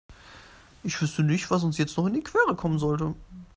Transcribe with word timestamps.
Ich 0.81 0.99
wüsste 0.99 1.21
nicht, 1.21 1.51
was 1.51 1.63
uns 1.63 1.77
jetzt 1.77 1.95
noch 1.95 2.07
in 2.07 2.13
die 2.15 2.23
Quere 2.23 2.55
kommen 2.55 2.79
sollte. 2.79 3.13